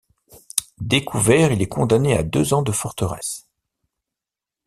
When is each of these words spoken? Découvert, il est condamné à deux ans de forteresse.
Découvert, 0.79 1.51
il 1.51 1.61
est 1.61 1.67
condamné 1.67 2.17
à 2.17 2.23
deux 2.23 2.55
ans 2.55 2.63
de 2.63 2.71
forteresse. 2.71 3.45